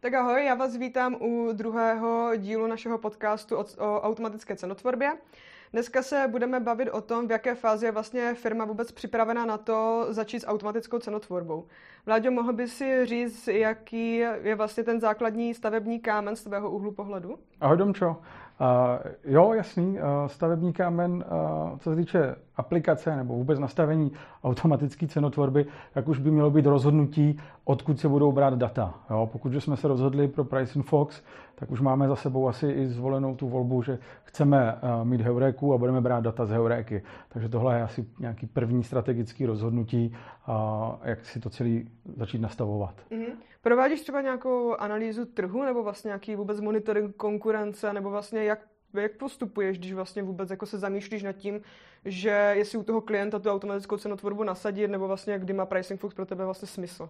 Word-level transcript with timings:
Tak 0.00 0.14
ahoj, 0.14 0.44
já 0.44 0.54
vás 0.54 0.76
vítám 0.76 1.14
u 1.14 1.52
druhého 1.52 2.30
dílu 2.36 2.66
našeho 2.66 2.98
podcastu 2.98 3.56
o, 3.56 4.00
automatické 4.00 4.56
cenotvorbě. 4.56 5.12
Dneska 5.72 6.02
se 6.02 6.28
budeme 6.30 6.60
bavit 6.60 6.90
o 6.90 7.00
tom, 7.00 7.28
v 7.28 7.30
jaké 7.30 7.54
fázi 7.54 7.86
je 7.86 7.92
vlastně 7.92 8.34
firma 8.34 8.64
vůbec 8.64 8.92
připravena 8.92 9.44
na 9.44 9.58
to 9.58 10.06
začít 10.08 10.40
s 10.40 10.46
automatickou 10.46 10.98
cenotvorbou. 10.98 11.66
Vláďo, 12.06 12.30
mohl 12.30 12.52
by 12.52 12.68
si 12.68 13.06
říct, 13.06 13.48
jaký 13.48 14.16
je 14.42 14.54
vlastně 14.54 14.84
ten 14.84 15.00
základní 15.00 15.54
stavební 15.54 16.00
kámen 16.00 16.36
z 16.36 16.44
tvého 16.44 16.70
úhlu 16.70 16.92
pohledu? 16.92 17.38
Ahoj 17.60 17.76
Domčo. 17.76 18.08
Uh, 18.08 18.16
jo, 19.24 19.52
jasný, 19.52 19.98
uh, 19.98 20.26
stavební 20.26 20.72
kámen, 20.72 21.12
uh, 21.12 21.78
co 21.78 21.90
se 21.90 21.96
týče 21.96 22.36
aplikace 22.58 23.16
nebo 23.16 23.34
vůbec 23.34 23.58
nastavení 23.58 24.12
automatické 24.44 25.06
cenotvorby, 25.06 25.66
tak 25.94 26.08
už 26.08 26.18
by 26.18 26.30
mělo 26.30 26.50
být 26.50 26.66
rozhodnutí, 26.66 27.40
odkud 27.64 28.00
se 28.00 28.08
budou 28.08 28.32
brát 28.32 28.54
data. 28.54 28.94
Jo, 29.10 29.28
pokud 29.32 29.54
jsme 29.54 29.76
se 29.76 29.88
rozhodli 29.88 30.28
pro 30.28 30.44
Pricing 30.44 30.86
Fox, 30.86 31.22
tak 31.54 31.70
už 31.70 31.80
máme 31.80 32.08
za 32.08 32.16
sebou 32.16 32.48
asi 32.48 32.66
i 32.66 32.86
zvolenou 32.86 33.36
tu 33.36 33.48
volbu, 33.48 33.82
že 33.82 33.98
chceme 34.24 34.74
uh, 34.74 35.04
mít 35.04 35.20
heuréku 35.20 35.74
a 35.74 35.78
budeme 35.78 36.00
brát 36.00 36.24
data 36.24 36.46
z 36.46 36.50
heuréky. 36.50 37.02
Takže 37.28 37.48
tohle 37.48 37.76
je 37.76 37.82
asi 37.82 38.06
nějaký 38.18 38.46
první 38.46 38.84
strategický 38.84 39.46
rozhodnutí, 39.46 40.14
jak 41.02 41.24
si 41.24 41.40
to 41.40 41.50
celý 41.50 41.90
začít 42.16 42.38
nastavovat. 42.38 42.94
Mm-hmm. 43.10 43.32
Provádíš 43.62 44.00
třeba 44.00 44.20
nějakou 44.20 44.74
analýzu 44.74 45.24
trhu 45.24 45.64
nebo 45.64 45.82
vlastně 45.82 46.08
nějaký 46.08 46.36
vůbec 46.36 46.60
monitoring 46.60 47.16
konkurence 47.16 47.92
nebo 47.92 48.10
vlastně 48.10 48.44
jak 48.44 48.58
jak 48.94 49.12
postupuješ, 49.12 49.78
když 49.78 49.92
vlastně 49.92 50.22
vůbec 50.22 50.50
jako 50.50 50.66
se 50.66 50.78
zamýšlíš 50.78 51.22
nad 51.22 51.32
tím, 51.32 51.60
že 52.04 52.52
jestli 52.56 52.78
u 52.78 52.82
toho 52.82 53.00
klienta 53.00 53.38
tu 53.38 53.50
automatickou 53.50 53.96
cenotvorbu 53.96 54.44
nasadit, 54.44 54.88
nebo 54.88 55.06
vlastně 55.06 55.38
kdy 55.38 55.52
má 55.52 55.66
Pricing 55.66 56.00
Fox 56.00 56.14
pro 56.14 56.26
tebe 56.26 56.44
vlastně 56.44 56.68
smysl? 56.68 57.08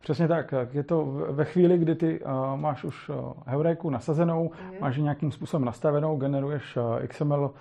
Přesně 0.00 0.28
tak. 0.28 0.54
Je 0.72 0.82
to 0.82 1.04
ve 1.30 1.44
chvíli, 1.44 1.78
kdy 1.78 1.94
ty 1.94 2.20
uh, 2.20 2.30
máš 2.56 2.84
už 2.84 3.08
uh, 3.08 3.14
heuréku 3.46 3.90
nasazenou, 3.90 4.50
mm. 4.62 4.74
máš 4.80 4.96
nějakým 4.96 5.32
způsobem 5.32 5.64
nastavenou, 5.64 6.16
generuješ 6.16 6.76
uh, 6.76 7.06
XML 7.06 7.54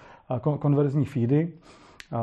uh, 0.45 0.57
konverzní 0.57 1.05
feedy, 1.05 1.53
uh, 2.13 2.19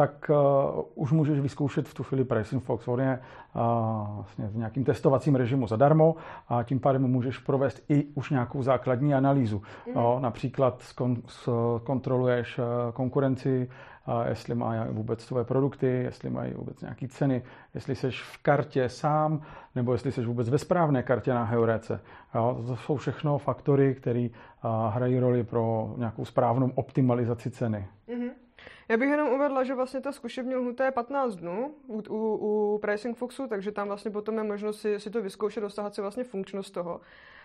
tak 0.00 0.30
uh, 0.30 0.84
už 0.94 1.12
můžeš 1.12 1.40
vyzkoušet 1.40 1.88
v 1.88 1.94
tu 1.94 2.02
chvíli 2.02 2.24
Pricing 2.24 2.62
je 2.98 3.18
uh, 3.54 3.62
vlastně 4.14 4.46
v 4.46 4.56
nějakým 4.56 4.84
testovacím 4.84 5.34
režimu 5.34 5.66
zadarmo 5.66 6.16
a 6.48 6.62
tím 6.62 6.80
pádem 6.80 7.02
můžeš 7.02 7.38
provést 7.38 7.84
i 7.88 8.04
už 8.14 8.30
nějakou 8.30 8.62
základní 8.62 9.14
analýzu. 9.14 9.62
Mm. 9.86 9.94
No, 9.94 10.20
například 10.20 10.82
skon, 10.82 11.16
kontroluješ 11.84 12.58
uh, 12.58 12.64
konkurenci, 12.92 13.68
uh, 14.08 14.28
jestli 14.28 14.54
mají 14.54 14.80
vůbec 14.90 15.26
tvoje 15.26 15.44
produkty, 15.44 15.86
jestli 15.86 16.30
mají 16.30 16.54
vůbec 16.54 16.80
nějaké 16.80 17.08
ceny, 17.08 17.42
jestli 17.74 17.94
jsi 17.94 18.10
v 18.10 18.38
kartě 18.42 18.88
sám, 18.88 19.40
nebo 19.74 19.92
jestli 19.92 20.12
jsi 20.12 20.24
vůbec 20.24 20.48
ve 20.48 20.58
správné 20.58 21.02
kartě 21.02 21.34
na 21.34 21.44
Heuréce. 21.44 22.00
Jo, 22.34 22.62
to 22.66 22.76
jsou 22.76 22.96
všechno 22.96 23.38
faktory, 23.38 23.94
které 23.94 24.28
uh, 24.28 24.70
hrají 24.94 25.18
roli 25.18 25.44
pro 25.44 25.94
nějakou 25.96 26.24
správnou 26.24 26.70
optimalizaci 26.74 27.50
ceny. 27.50 27.88
Mm-hmm. 28.08 28.30
Já 28.88 28.96
bych 28.96 29.10
jenom 29.10 29.28
uvedla, 29.28 29.64
že 29.64 29.74
vlastně 29.74 30.00
ta 30.00 30.12
zkušební 30.12 30.56
lhuta 30.56 30.84
je 30.84 30.90
15 30.90 31.34
dnů 31.34 31.74
u, 31.86 32.02
u, 32.08 32.36
u 32.74 32.78
Pricing 32.78 33.16
Foxu, 33.16 33.46
takže 33.46 33.72
tam 33.72 33.88
vlastně 33.88 34.10
potom 34.10 34.38
je 34.38 34.44
možnost 34.44 34.80
si, 34.80 35.00
si 35.00 35.10
to 35.10 35.22
vyzkoušet, 35.22 35.60
dostat 35.60 35.94
si 35.94 36.00
vlastně 36.00 36.24
funkčnost 36.24 36.74
toho. 36.74 37.00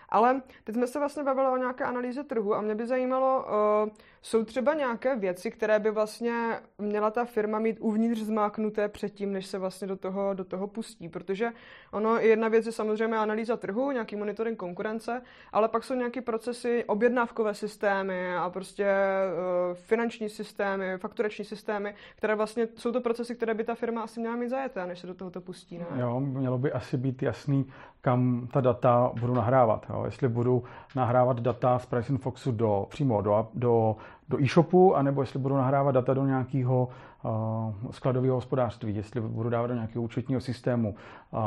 Ale 0.08 0.42
teď 0.64 0.74
jsme 0.74 0.86
se 0.86 0.98
vlastně 0.98 1.22
bavili 1.22 1.48
o 1.48 1.56
nějaké 1.56 1.84
analýze 1.84 2.24
trhu 2.24 2.54
a 2.54 2.60
mě 2.60 2.74
by 2.74 2.86
zajímalo, 2.86 3.44
uh, 3.84 3.90
jsou 4.22 4.44
třeba 4.44 4.74
nějaké 4.74 5.16
věci, 5.16 5.50
které 5.50 5.78
by 5.78 5.90
vlastně 5.90 6.58
měla 6.78 7.10
ta 7.10 7.24
firma 7.24 7.58
mít 7.58 7.76
uvnitř 7.80 8.20
zmáknuté 8.20 8.88
předtím, 8.88 9.32
než 9.32 9.46
se 9.46 9.58
vlastně 9.58 9.86
do 9.86 9.96
toho, 9.96 10.34
do 10.34 10.44
toho 10.44 10.66
pustí, 10.66 11.08
protože 11.08 11.52
ono 11.92 12.16
jedna 12.16 12.48
věc 12.48 12.66
je 12.66 12.72
samozřejmě 12.72 13.16
analýza 13.16 13.56
trhu, 13.56 13.90
nějaký 13.90 14.16
monitoring 14.16 14.58
konkurence, 14.58 15.22
ale 15.52 15.68
pak 15.68 15.84
jsou 15.84 15.94
nějaké 15.94 16.20
procesy, 16.20 16.84
objednávkové 16.84 17.54
systémy 17.54 18.36
a 18.36 18.50
prostě 18.50 18.86
uh, 18.88 19.74
finanční 19.74 20.28
systémy, 20.28 20.98
fakturační 20.98 21.44
systémy, 21.44 21.94
které 22.16 22.34
vlastně 22.34 22.68
jsou 22.76 22.92
to 22.92 23.00
procesy, 23.00 23.34
které 23.34 23.54
by 23.54 23.64
ta 23.64 23.74
firma 23.74 24.02
asi 24.02 24.20
měla 24.20 24.36
mít 24.36 24.48
zajeté, 24.48 24.86
než 24.86 24.98
se 24.98 25.06
do 25.06 25.14
tohoto 25.14 25.40
pustí. 25.40 25.78
Ne? 25.78 25.86
Jo, 26.00 26.20
mělo 26.20 26.58
by 26.58 26.72
asi 26.72 26.96
být 26.96 27.22
jasný, 27.22 27.66
kam 28.00 28.48
ta 28.52 28.60
data 28.60 29.12
budu 29.20 29.34
nahrávat. 29.34 29.86
Jestli 30.04 30.28
budu 30.28 30.64
nahrávat 30.96 31.40
data 31.40 31.78
z 31.78 31.86
Pricing 31.86 32.20
Foxu 32.20 32.52
do, 32.52 32.86
přímo 32.90 33.22
do, 33.22 33.48
do, 33.54 33.96
do 34.28 34.42
e-shopu, 34.42 34.96
anebo 34.96 35.20
jestli 35.20 35.38
budu 35.38 35.56
nahrávat 35.56 35.94
data 35.94 36.14
do 36.14 36.26
nějakého 36.26 36.88
uh, 37.24 37.90
skladového 37.90 38.34
hospodářství, 38.34 38.96
jestli 38.96 39.20
budu 39.20 39.50
dávat 39.50 39.66
do 39.66 39.74
nějakého 39.74 40.02
účetního 40.04 40.40
systému, 40.40 40.94
uh, 41.30 41.40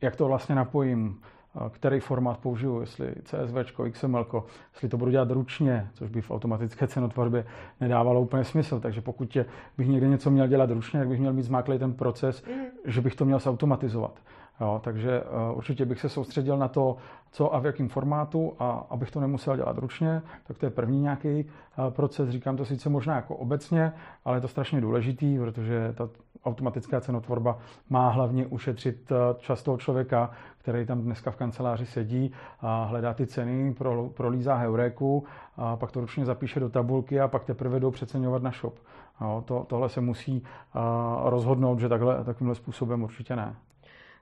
jak 0.00 0.16
to 0.16 0.26
vlastně 0.26 0.54
napojím, 0.54 1.08
uh, 1.08 1.68
který 1.68 2.00
formát 2.00 2.38
použiju, 2.38 2.80
jestli 2.80 3.14
CSV, 3.24 3.80
XML, 3.92 4.26
jestli 4.72 4.88
to 4.88 4.96
budu 4.96 5.10
dělat 5.10 5.30
ručně, 5.30 5.88
což 5.92 6.10
by 6.10 6.20
v 6.20 6.30
automatické 6.30 6.86
cenotvorbě 6.86 7.44
nedávalo 7.80 8.20
úplně 8.20 8.44
smysl. 8.44 8.80
Takže 8.80 9.00
pokud 9.00 9.36
bych 9.78 9.88
někde 9.88 10.08
něco 10.08 10.30
měl 10.30 10.46
dělat 10.46 10.70
ručně, 10.70 11.00
tak 11.00 11.08
bych 11.08 11.20
měl 11.20 11.32
mít 11.32 11.42
zmáklý 11.42 11.78
ten 11.78 11.94
proces, 11.94 12.44
mm. 12.44 12.64
že 12.84 13.00
bych 13.00 13.14
to 13.14 13.24
měl 13.24 13.38
zautomatizovat. 13.38 14.12
Jo, 14.60 14.80
takže 14.84 15.22
uh, 15.22 15.56
určitě 15.56 15.84
bych 15.84 16.00
se 16.00 16.08
soustředil 16.08 16.58
na 16.58 16.68
to, 16.68 16.96
co 17.30 17.54
a 17.54 17.58
v 17.58 17.66
jakém 17.66 17.88
formátu 17.88 18.52
a 18.58 18.86
abych 18.90 19.10
to 19.10 19.20
nemusel 19.20 19.56
dělat 19.56 19.78
ručně, 19.78 20.22
tak 20.46 20.58
to 20.58 20.66
je 20.66 20.70
první 20.70 21.00
nějaký 21.00 21.44
uh, 21.44 21.90
proces. 21.90 22.28
Říkám 22.28 22.56
to 22.56 22.64
sice 22.64 22.88
možná 22.88 23.16
jako 23.16 23.36
obecně, 23.36 23.92
ale 24.24 24.36
je 24.36 24.40
to 24.40 24.48
strašně 24.48 24.80
důležitý, 24.80 25.38
protože 25.38 25.94
ta 25.96 26.08
automatická 26.44 27.00
cenotvorba 27.00 27.58
má 27.90 28.08
hlavně 28.08 28.46
ušetřit 28.46 29.10
uh, 29.10 29.16
čas 29.38 29.62
toho 29.62 29.76
člověka, 29.76 30.30
který 30.58 30.86
tam 30.86 31.02
dneska 31.02 31.30
v 31.30 31.36
kanceláři 31.36 31.86
sedí 31.86 32.32
a 32.60 32.84
hledá 32.84 33.14
ty 33.14 33.26
ceny, 33.26 33.74
pro, 33.74 34.08
prolízá 34.08 34.54
heuréku 34.54 35.24
a 35.56 35.76
pak 35.76 35.92
to 35.92 36.00
ručně 36.00 36.24
zapíše 36.24 36.60
do 36.60 36.68
tabulky 36.68 37.20
a 37.20 37.28
pak 37.28 37.44
teprve 37.44 37.80
jdou 37.80 37.90
přeceňovat 37.90 38.42
na 38.42 38.50
shop. 38.50 38.74
Jo, 39.20 39.42
to, 39.46 39.64
tohle 39.68 39.88
se 39.88 40.00
musí 40.00 40.42
rozhodnout, 41.24 41.78
že 41.80 41.88
takhle, 41.88 42.24
takovýmhle 42.24 42.54
způsobem 42.54 43.02
určitě 43.02 43.36
ne. 43.36 43.56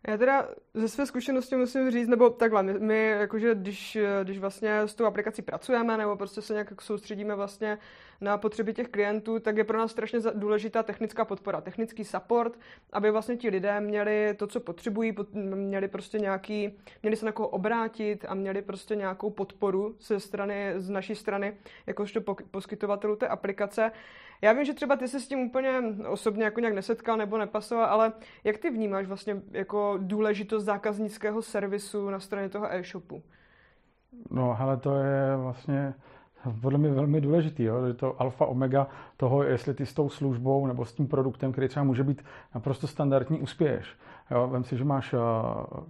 Já 0.09 0.17
teda 0.17 0.49
ze 0.75 0.89
své 0.89 1.07
zkušenosti 1.07 1.57
musím 1.57 1.91
říct, 1.91 2.09
nebo 2.09 2.31
takhle, 2.31 2.63
my, 2.63 2.73
my 2.79 3.09
jakože 3.09 3.55
když, 3.55 3.99
když 4.23 4.39
vlastně 4.39 4.81
s 4.81 4.95
tou 4.95 5.05
aplikací 5.05 5.43
pracujeme, 5.43 5.97
nebo 5.97 6.17
prostě 6.17 6.43
se 6.43 6.53
nějak 6.53 6.83
soustředíme 6.83 7.35
vlastně 7.35 7.79
na 8.21 8.39
potřeby 8.39 8.75
těch 8.75 8.89
klientů, 8.89 9.39
tak 9.39 9.57
je 9.57 9.65
pro 9.65 9.79
nás 9.79 9.91
strašně 9.91 10.19
důležitá 10.35 10.83
technická 10.83 11.25
podpora, 11.25 11.61
technický 11.61 12.05
support, 12.05 12.59
aby 12.93 13.11
vlastně 13.11 13.37
ti 13.37 13.49
lidé 13.49 13.81
měli 13.81 14.35
to, 14.37 14.47
co 14.47 14.61
potřebují, 14.61 15.15
měli 15.33 15.89
prostě 15.89 16.19
nějaký, 16.19 16.79
měli 17.03 17.17
se 17.17 17.27
na 17.27 17.33
koho 17.33 17.49
obrátit 17.49 18.25
a 18.29 18.35
měli 18.35 18.63
prostě 18.63 18.97
nějakou 18.97 19.31
podporu 19.31 19.97
ze 20.01 20.21
strany, 20.21 20.73
z 20.77 20.91
naší 20.91 21.15
strany, 21.15 21.57
jakožto 21.87 22.21
poskytovatelů 22.51 23.17
té 23.17 23.29
aplikace. 23.29 23.93
Já 24.45 24.53
vím, 24.53 24.65
že 24.65 24.75
třeba 24.75 24.97
ty 24.97 25.09
se 25.09 25.21
s 25.21 25.29
tím 25.29 25.39
úplně 25.39 25.83
osobně 26.09 26.45
jako 26.45 26.61
nějak 26.61 26.75
nesetkal 26.75 27.17
nebo 27.17 27.39
nepasoval, 27.39 27.87
ale 27.87 28.13
jak 28.45 28.59
ty 28.59 28.71
vnímáš 28.71 29.07
vlastně 29.07 29.43
jako 29.51 29.99
důležitost 30.01 30.65
zákaznického 30.65 31.43
servisu 31.43 32.11
na 32.11 32.21
straně 32.21 32.49
toho 32.49 32.73
e-shopu? 32.73 33.23
No, 34.31 34.57
ale 34.61 34.77
to 34.77 34.97
je 34.97 35.37
vlastně 35.37 35.95
podle 36.61 36.79
mě 36.79 36.91
velmi 36.91 37.21
důležitý. 37.21 37.63
Jo? 37.63 37.85
Je 37.85 37.95
to 37.95 38.21
alfa 38.21 38.47
omega 38.47 38.87
toho, 39.17 39.43
jestli 39.43 39.75
ty 39.75 39.87
s 39.87 39.95
tou 39.95 40.09
službou 40.09 40.67
nebo 40.67 40.85
s 40.85 40.93
tím 40.93 41.07
produktem, 41.07 41.53
který 41.53 41.69
třeba 41.69 41.85
může 41.85 42.05
být 42.05 42.25
naprosto 42.55 42.87
standardní, 42.87 43.41
uspěješ. 43.41 43.97
Jo? 44.31 44.49
Vem 44.49 44.65
si, 44.65 44.77
že 44.77 44.85
máš 44.85 45.15
eh, 45.15 45.19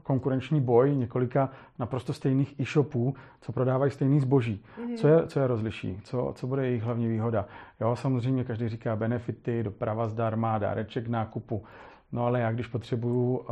konkurenční 0.02 0.60
boj 0.60 0.96
několika 0.96 1.50
naprosto 1.78 2.12
stejných 2.12 2.60
e-shopů, 2.60 3.14
co 3.40 3.52
prodávají 3.52 3.90
stejný 3.90 4.20
zboží. 4.20 4.64
Mm-hmm. 4.78 4.96
Co, 4.96 5.08
je, 5.08 5.26
co 5.26 5.40
je 5.40 5.46
rozliší? 5.46 6.00
Co, 6.04 6.32
co 6.34 6.46
bude 6.46 6.66
jejich 6.66 6.82
hlavní 6.82 7.08
výhoda? 7.08 7.46
Jo, 7.80 7.96
samozřejmě 7.96 8.44
každý 8.44 8.68
říká 8.68 8.96
benefity, 8.96 9.62
doprava 9.62 10.08
zdarma, 10.08 10.58
dáreček 10.58 11.08
nákupu. 11.08 11.64
No 12.12 12.26
ale 12.26 12.40
já, 12.40 12.52
když 12.52 12.66
potřebuju 12.66 13.36
uh, 13.36 13.46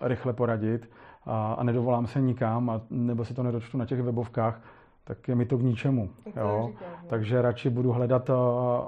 rychle 0.00 0.32
poradit 0.32 0.90
uh, 1.26 1.32
a 1.32 1.62
nedovolám 1.62 2.06
se 2.06 2.20
nikam, 2.20 2.70
a, 2.70 2.80
nebo 2.90 3.24
si 3.24 3.34
to 3.34 3.42
nedočtu 3.42 3.78
na 3.78 3.86
těch 3.86 4.02
webovkách, 4.02 4.60
tak 5.06 5.28
je 5.28 5.34
mi 5.34 5.46
to 5.46 5.58
k 5.58 5.62
ničemu. 5.62 6.10
Jo? 6.36 6.68
Říká, 6.70 6.84
Takže 7.06 7.42
radši 7.42 7.70
budu 7.70 7.92
hledat 7.92 8.30
a, 8.30 8.34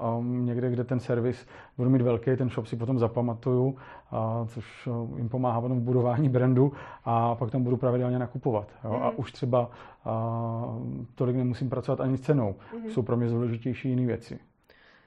a 0.01 0.19
někde, 0.23 0.69
kde 0.69 0.83
ten 0.83 0.99
servis 0.99 1.47
budu 1.77 1.89
mít 1.89 2.01
velký, 2.01 2.35
ten 2.35 2.49
shop 2.49 2.67
si 2.67 2.75
potom 2.75 2.99
zapamatuju, 2.99 3.77
a, 4.11 4.45
což 4.47 4.89
jim 5.15 5.29
pomáhá 5.29 5.61
potom 5.61 5.79
v 5.79 5.83
budování 5.83 6.29
brandu 6.29 6.73
a 7.05 7.35
pak 7.35 7.51
tam 7.51 7.63
budu 7.63 7.77
pravidelně 7.77 8.19
nakupovat. 8.19 8.67
Jo? 8.83 8.93
Mm. 8.93 9.03
A 9.03 9.09
už 9.09 9.31
třeba 9.31 9.71
a, 10.05 10.77
tolik 11.15 11.35
nemusím 11.35 11.69
pracovat 11.69 12.01
ani 12.01 12.17
s 12.17 12.21
cenou. 12.21 12.55
Mm. 12.73 12.89
Jsou 12.89 13.01
pro 13.01 13.17
mě 13.17 13.27
důležitější 13.27 13.89
jiné 13.89 14.05
věci. 14.05 14.39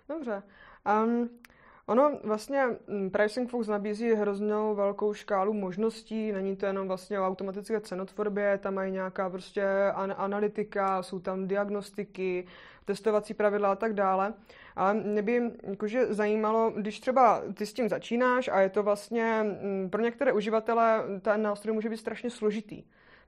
Dobře. 0.09 0.43
Um, 1.05 1.29
Ono 1.87 2.19
vlastně 2.25 2.65
mm, 2.87 3.11
Pricing 3.11 3.51
Fox 3.51 3.69
nabízí 3.69 4.13
hroznou 4.13 4.75
velkou 4.75 5.15
škálu 5.15 5.53
možností, 5.53 6.33
není 6.33 6.57
to 6.57 6.67
jenom 6.67 6.89
vlastně 6.89 7.21
o 7.21 7.27
automatické 7.27 7.81
cenotvorbě, 7.81 8.59
tam 8.59 8.75
mají 8.75 8.93
nějaká 8.93 9.31
prostě 9.31 9.65
analytika, 10.17 11.03
jsou 11.03 11.19
tam 11.19 11.49
diagnostiky, 11.49 12.47
testovací 12.85 13.35
pravidla 13.35 13.73
a 13.73 13.77
tak 13.77 13.93
dále. 13.93 14.35
Ale 14.77 14.95
mě 14.95 15.23
by 15.23 15.51
jakože 15.63 16.15
zajímalo, 16.15 16.73
když 16.77 17.01
třeba 17.01 17.43
ty 17.55 17.67
s 17.67 17.73
tím 17.73 17.89
začínáš 17.89 18.49
a 18.49 18.61
je 18.61 18.69
to 18.71 18.83
vlastně 18.83 19.43
mm, 19.43 19.91
pro 19.91 20.03
některé 20.03 20.33
uživatele 20.33 21.05
ten 21.21 21.43
nástroj 21.43 21.75
může 21.75 21.89
být 21.89 21.97
strašně 21.97 22.31
složitý. 22.31 22.83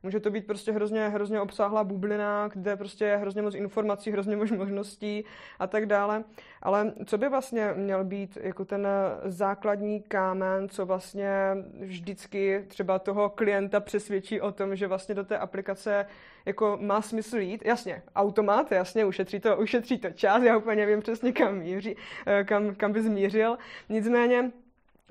Může 0.05 0.21
to 0.21 0.31
být 0.31 0.47
prostě 0.47 0.73
hrozně, 0.73 1.09
hrozně 1.09 1.41
obsáhlá 1.41 1.85
bublina, 1.85 2.49
kde 2.49 2.77
prostě 2.77 3.05
je 3.05 3.17
hrozně 3.17 3.43
moc 3.43 3.55
informací, 3.55 4.11
hrozně 4.11 4.37
moc 4.37 4.51
možností 4.51 5.25
a 5.59 5.67
tak 5.67 5.87
dále. 5.87 6.25
Ale 6.63 6.93
co 7.07 7.19
by 7.19 7.29
vlastně 7.29 7.73
měl 7.77 8.05
být 8.05 8.39
jako 8.41 8.65
ten 8.65 8.89
základní 9.25 10.03
kámen, 10.03 10.69
co 10.69 10.87
vlastně 10.87 11.57
vždycky 11.81 12.65
třeba 12.69 12.99
toho 12.99 13.31
klienta 13.31 13.81
přesvědčí 13.81 14.41
o 14.41 14.53
tom, 14.53 14.77
že 14.77 14.87
vlastně 14.87 15.15
do 15.15 15.25
té 15.25 15.39
aplikace 15.39 16.07
jako 16.47 16.79
má 16.81 17.03
smysl 17.03 17.39
jít. 17.39 17.67
Jasně, 17.67 18.03
automat, 18.17 18.73
jasně, 18.73 19.05
ušetří 19.05 19.41
to, 19.41 19.57
ušetří 19.57 19.99
to 19.99 20.11
čas, 20.11 20.43
já 20.43 20.57
úplně 20.57 20.87
vím 20.87 21.01
přesně, 21.01 21.33
kam, 21.33 21.59
míří, 21.59 21.97
eh, 22.27 22.45
kam, 22.45 22.75
kam 22.75 22.93
by 22.93 23.03
zmířil. 23.03 23.59
Nicméně, 23.89 24.53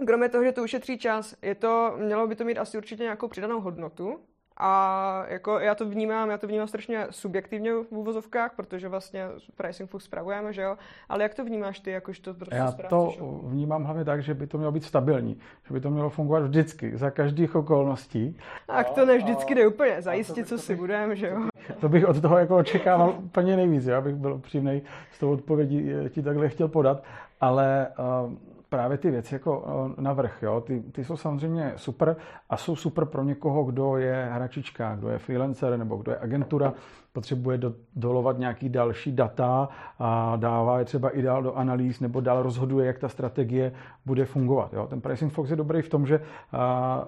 kromě 0.05 0.29
toho, 0.29 0.43
že 0.43 0.51
to 0.51 0.63
ušetří 0.63 0.97
čas, 0.97 1.35
je 1.41 1.55
to, 1.55 1.93
mělo 1.97 2.27
by 2.27 2.35
to 2.35 2.43
mít 2.43 2.57
asi 2.57 2.77
určitě 2.77 3.03
nějakou 3.03 3.27
přidanou 3.27 3.61
hodnotu, 3.61 4.19
a 4.57 5.25
jako 5.27 5.59
já 5.59 5.75
to 5.75 5.89
vnímám, 5.89 6.29
já 6.29 6.37
to 6.37 6.47
vnímám 6.47 6.67
strašně 6.67 7.07
subjektivně 7.09 7.71
v 7.73 7.91
úvozovkách, 7.91 8.51
protože 8.55 8.89
vlastně 8.89 9.25
Pricing 9.55 9.89
Fox 9.89 10.05
spravujeme, 10.05 10.53
že 10.53 10.61
jo? 10.61 10.77
Ale 11.09 11.23
jak 11.23 11.33
to 11.33 11.45
vnímáš 11.45 11.79
ty, 11.79 11.91
jakož 11.91 12.19
to 12.19 12.33
prostě 12.33 12.55
Já 12.55 12.71
to 12.71 13.13
show? 13.17 13.51
vnímám 13.51 13.83
hlavně 13.83 14.05
tak, 14.05 14.23
že 14.23 14.33
by 14.33 14.47
to 14.47 14.57
mělo 14.57 14.71
být 14.71 14.83
stabilní, 14.83 15.37
že 15.67 15.73
by 15.73 15.81
to 15.81 15.89
mělo 15.89 16.09
fungovat 16.09 16.43
vždycky, 16.43 16.97
za 16.97 17.11
každých 17.11 17.55
okolností. 17.55 18.37
Tak 18.67 18.89
to 18.89 19.05
ne 19.05 19.17
vždycky 19.17 19.55
jde 19.55 19.67
úplně 19.67 20.01
zajistit, 20.01 20.47
co 20.47 20.57
si 20.57 20.75
budeme, 20.75 21.15
že 21.15 21.27
jo? 21.27 21.37
To 21.79 21.89
bych 21.89 22.07
od 22.07 22.21
toho 22.21 22.37
jako 22.37 22.57
očekával 22.57 23.15
úplně 23.17 23.55
nejvíc, 23.55 23.85
já 23.85 24.01
bych 24.01 24.15
byl 24.15 24.33
upřímný 24.33 24.81
s 25.11 25.19
tou 25.19 25.31
odpovědí 25.31 25.89
ti 26.09 26.21
takhle 26.21 26.49
chtěl 26.49 26.67
podat, 26.67 27.03
ale 27.41 27.87
uh, 28.25 28.33
právě 28.73 28.97
ty 28.97 29.11
věci 29.11 29.35
jako 29.35 29.65
eh, 29.97 30.01
na 30.01 30.13
vrch, 30.13 30.43
jo? 30.43 30.61
Ty, 30.61 30.81
ty 30.81 31.03
jsou 31.03 31.17
samozřejmě 31.17 31.73
super 31.75 32.15
a 32.49 32.57
jsou 32.57 32.75
super 32.75 33.05
pro 33.05 33.23
někoho, 33.23 33.63
kdo 33.63 33.97
je 33.97 34.29
hračička, 34.31 34.95
kdo 34.95 35.09
je 35.09 35.17
freelancer 35.17 35.77
nebo 35.77 35.95
kdo 35.95 36.11
je 36.11 36.19
agentura, 36.19 36.73
potřebuje 37.13 37.57
do, 37.57 37.73
dolovat 37.95 38.37
nějaký 38.37 38.69
další 38.69 39.11
data 39.11 39.69
a 39.99 40.35
dává 40.35 40.79
je 40.79 40.85
třeba 40.85 41.09
i 41.09 41.21
dál 41.21 41.43
do 41.43 41.53
analýz 41.53 41.99
nebo 41.99 42.21
dál 42.21 42.43
rozhoduje, 42.43 42.87
jak 42.87 42.99
ta 42.99 43.09
strategie 43.09 43.71
bude 44.05 44.25
fungovat. 44.25 44.73
Jo? 44.73 44.87
Ten 44.87 45.01
Pricing 45.01 45.33
Fox 45.33 45.49
je 45.49 45.55
dobrý 45.55 45.81
v 45.81 45.89
tom, 45.89 46.05
že 46.05 46.19
a, 46.51 46.57
a, 46.57 47.05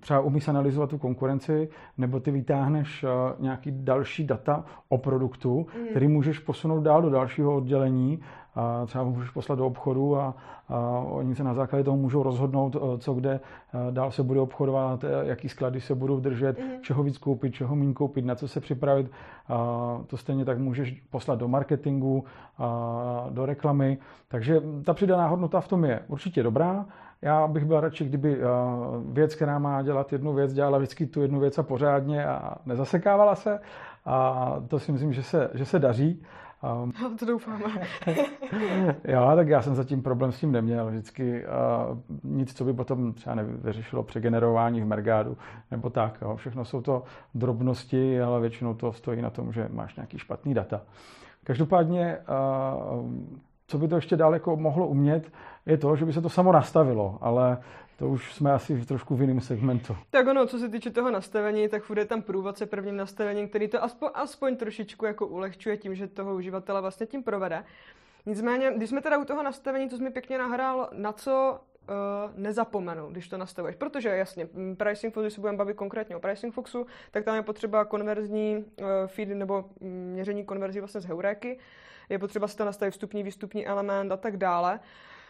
třeba 0.00 0.20
umíš 0.20 0.48
analyzovat 0.48 0.90
tu 0.90 0.98
konkurenci 0.98 1.68
nebo 1.98 2.20
ty 2.20 2.30
vytáhneš 2.30 3.04
a, 3.04 3.34
nějaký 3.38 3.70
další 3.72 4.26
data 4.26 4.64
o 4.88 4.98
produktu, 4.98 5.66
mm. 5.78 5.86
který 5.88 6.08
můžeš 6.08 6.38
posunout 6.38 6.80
dál 6.80 7.02
do 7.02 7.10
dalšího 7.10 7.56
oddělení 7.56 8.20
a 8.58 8.86
třeba 8.86 9.04
můžeš 9.04 9.30
poslat 9.30 9.58
do 9.58 9.66
obchodu 9.66 10.16
a, 10.16 10.34
a 10.68 10.78
oni 10.98 11.34
se 11.34 11.44
na 11.44 11.54
základě 11.54 11.84
toho 11.84 11.96
můžou 11.96 12.22
rozhodnout, 12.22 12.76
eh, 12.76 12.98
co 12.98 13.14
kde 13.14 13.40
eh, 13.40 13.92
dál 13.92 14.10
se 14.10 14.22
bude 14.22 14.40
obchodovat, 14.40 15.04
eh, 15.04 15.08
jaký 15.22 15.48
sklady 15.48 15.80
se 15.80 15.94
budou 15.94 16.20
držet, 16.20 16.58
mm-hmm. 16.58 16.80
čeho 16.80 17.02
víc 17.02 17.18
koupit, 17.18 17.54
čeho 17.54 17.76
méně 17.76 17.94
koupit, 17.94 18.24
na 18.24 18.34
co 18.34 18.48
se 18.48 18.60
připravit. 18.60 19.10
A 19.48 19.56
to 20.06 20.16
stejně 20.16 20.44
tak 20.44 20.58
můžeš 20.58 21.02
poslat 21.10 21.38
do 21.38 21.48
marketingu, 21.48 22.24
a 22.58 23.26
do 23.30 23.46
reklamy. 23.46 23.98
Takže 24.28 24.62
ta 24.84 24.94
přidaná 24.94 25.26
hodnota 25.26 25.60
v 25.60 25.68
tom 25.68 25.84
je 25.84 26.00
určitě 26.08 26.42
dobrá. 26.42 26.86
Já 27.22 27.46
bych 27.46 27.64
byl 27.64 27.80
radši, 27.80 28.04
kdyby 28.04 28.38
věc, 29.12 29.34
která 29.34 29.58
má 29.58 29.82
dělat 29.82 30.12
jednu 30.12 30.32
věc, 30.34 30.52
dělala 30.52 30.78
vždycky 30.78 31.06
tu 31.06 31.22
jednu 31.22 31.40
věc 31.40 31.58
a 31.58 31.62
pořádně 31.62 32.26
a 32.26 32.54
nezasekávala 32.66 33.34
se. 33.34 33.60
A 34.04 34.54
to 34.68 34.78
si 34.78 34.92
myslím, 34.92 35.12
že 35.12 35.22
se, 35.22 35.50
že 35.54 35.64
se 35.64 35.78
daří. 35.78 36.22
Um, 36.62 36.92
to 37.18 37.24
doufám. 37.24 37.62
jo, 39.04 39.32
tak 39.36 39.48
já 39.48 39.62
jsem 39.62 39.74
zatím 39.74 40.02
problém 40.02 40.32
s 40.32 40.40
tím 40.40 40.52
neměl. 40.52 40.86
Vždycky 40.86 41.44
uh, 41.44 41.98
nic, 42.24 42.54
co 42.54 42.64
by 42.64 42.72
potom 42.72 43.12
třeba 43.12 43.34
nevyřešilo 43.34 44.02
přegenerování 44.02 44.80
v 44.80 44.86
Mergádu 44.86 45.36
nebo 45.70 45.90
tak. 45.90 46.18
Jo. 46.22 46.36
Všechno 46.36 46.64
jsou 46.64 46.80
to 46.80 47.02
drobnosti, 47.34 48.20
ale 48.20 48.40
většinou 48.40 48.74
to 48.74 48.92
stojí 48.92 49.22
na 49.22 49.30
tom, 49.30 49.52
že 49.52 49.68
máš 49.72 49.96
nějaký 49.96 50.18
špatný 50.18 50.54
data. 50.54 50.80
Každopádně, 51.44 52.18
uh, 52.98 53.06
co 53.66 53.78
by 53.78 53.88
to 53.88 53.96
ještě 53.96 54.16
daleko 54.16 54.56
mohlo 54.56 54.86
umět, 54.86 55.32
je 55.66 55.76
to, 55.76 55.96
že 55.96 56.04
by 56.04 56.12
se 56.12 56.20
to 56.20 56.28
samo 56.28 56.52
nastavilo, 56.52 57.18
ale 57.20 57.58
to 57.98 58.08
už 58.08 58.34
jsme 58.34 58.52
asi 58.52 58.74
v 58.74 58.86
trošku 58.86 59.16
v 59.16 59.20
jiném 59.20 59.40
segmentu. 59.40 59.96
Tak 60.10 60.26
ono, 60.26 60.46
co 60.46 60.58
se 60.58 60.68
týče 60.68 60.90
toho 60.90 61.10
nastavení, 61.10 61.68
tak 61.68 61.82
je 61.96 62.04
tam 62.04 62.22
průvodce 62.22 62.66
prvním 62.66 62.96
nastavením, 62.96 63.48
který 63.48 63.68
to 63.68 63.84
aspoň, 63.84 64.08
aspoň 64.14 64.56
trošičku 64.56 65.06
jako 65.06 65.26
ulehčuje 65.26 65.76
tím, 65.76 65.94
že 65.94 66.06
toho 66.06 66.34
uživatele 66.34 66.80
vlastně 66.80 67.06
tím 67.06 67.22
provede. 67.22 67.64
Nicméně, 68.26 68.72
když 68.76 68.90
jsme 68.90 69.00
teda 69.00 69.18
u 69.18 69.24
toho 69.24 69.42
nastavení, 69.42 69.88
to 69.88 69.96
jsi 69.96 70.02
mi 70.02 70.10
pěkně 70.10 70.38
nahrál, 70.38 70.88
na 70.92 71.12
co 71.12 71.60
uh, 71.88 71.94
nezapomenu, 72.36 73.08
když 73.10 73.28
to 73.28 73.36
nastavuješ. 73.38 73.76
Protože 73.76 74.08
jasně, 74.08 74.48
Pricing 74.76 75.14
Fox, 75.14 75.24
když 75.24 75.34
se 75.34 75.40
budeme 75.40 75.58
bavit 75.58 75.76
konkrétně 75.76 76.16
o 76.16 76.20
Pricing 76.20 76.54
Foxu, 76.54 76.86
tak 77.10 77.24
tam 77.24 77.36
je 77.36 77.42
potřeba 77.42 77.84
konverzní 77.84 78.56
uh, 78.56 78.86
feed 79.06 79.28
nebo 79.28 79.64
měření 79.80 80.44
konverzí 80.44 80.78
vlastně 80.78 81.00
z 81.00 81.04
heuréky. 81.04 81.58
Je 82.08 82.18
potřeba 82.18 82.48
si 82.48 82.56
tam 82.56 82.66
nastavit 82.66 82.90
vstupní, 82.90 83.22
výstupní 83.22 83.66
element 83.66 84.12
a 84.12 84.16
tak 84.16 84.36
dále. 84.36 84.80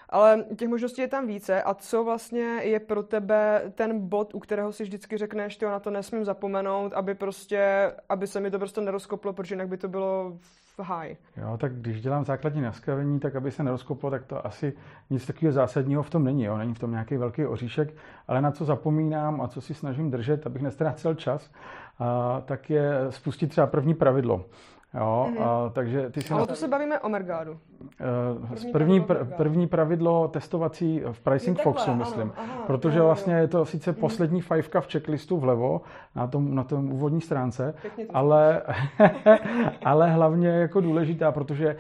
Ale 0.09 0.45
těch 0.57 0.69
možností 0.69 1.01
je 1.01 1.09
tam 1.09 1.27
více 1.27 1.63
a 1.63 1.75
co 1.75 2.05
vlastně 2.05 2.61
je 2.63 2.81
pro 2.81 3.03
tebe 3.03 3.63
ten 3.75 4.09
bod, 4.09 4.35
u 4.35 4.39
kterého 4.39 4.73
si 4.73 4.83
vždycky 4.83 5.17
řekneš, 5.17 5.57
ty 5.57 5.65
na 5.65 5.81
to 5.81 5.91
nesmím 5.91 6.25
zapomenout, 6.25 6.93
aby 6.93 7.15
prostě, 7.15 7.93
aby 8.09 8.27
se 8.27 8.41
mi 8.41 8.51
to 8.51 8.59
prostě 8.59 8.81
nerozkoplo, 8.81 9.33
protože 9.33 9.55
jinak 9.55 9.69
by 9.69 9.77
to 9.77 9.89
bylo 9.89 10.39
high. 10.83 11.17
Jo, 11.37 11.57
tak 11.61 11.75
když 11.75 12.01
dělám 12.01 12.25
základní 12.25 12.61
nastavení, 12.61 13.21
tak 13.21 13.37
aby 13.37 13.51
se 13.51 13.63
nerozkoplo, 13.63 14.11
tak 14.11 14.25
to 14.25 14.47
asi 14.47 14.73
nic 15.11 15.27
takového 15.27 15.53
zásadního 15.53 16.03
v 16.03 16.11
tom 16.11 16.25
není. 16.25 16.45
Jo. 16.45 16.57
Není 16.57 16.75
v 16.75 16.79
tom 16.79 16.91
nějaký 16.91 17.17
velký 17.17 17.47
oříšek, 17.47 17.95
ale 18.29 18.43
na 18.43 18.51
co 18.51 18.65
zapomínám 18.65 19.41
a 19.41 19.49
co 19.49 19.61
si 19.61 19.75
snažím 19.75 20.11
držet, 20.11 20.47
abych 20.47 20.63
nestrácel 20.63 21.15
čas, 21.15 21.51
a, 21.99 22.43
tak 22.45 22.71
je 22.71 22.91
spustit 23.11 23.47
třeba 23.47 23.67
první 23.67 23.95
pravidlo. 23.95 24.45
Jo, 24.95 25.29
mm-hmm. 25.31 25.43
a, 25.43 25.71
takže 25.71 26.11
ty 26.11 26.23
si 26.23 26.35
Ale 26.35 26.47
to 26.47 26.55
se 26.55 26.69
bavíme 26.69 27.01
o 27.01 27.09
Mergádu. 27.09 27.53
Uh, 27.53 28.49
první, 28.49 28.73
první, 28.73 29.01
pr- 29.01 29.37
první 29.37 29.67
pravidlo 29.67 30.29
testovací 30.29 31.03
v 31.13 31.21
Pricing 31.21 31.57
takhle, 31.57 31.73
Foxu, 31.73 31.95
myslím. 31.95 32.33
Ano, 32.37 32.53
aha, 32.55 32.65
protože 32.67 32.99
jo, 32.99 33.05
vlastně 33.05 33.35
je 33.35 33.49
to 33.49 33.65
sice 33.65 33.93
mm-hmm. 33.93 34.01
poslední 34.01 34.41
fajfka 34.41 34.81
v 34.81 34.93
checklistu 34.93 35.37
vlevo 35.37 35.81
na 36.15 36.27
tom, 36.27 36.55
na 36.55 36.65
tom 36.65 36.93
úvodní 36.93 37.21
stránce, 37.21 37.75
ale, 38.15 38.63
ale 39.85 40.11
hlavně 40.11 40.49
jako 40.49 40.81
důležitá, 40.81 41.33
protože 41.33 41.77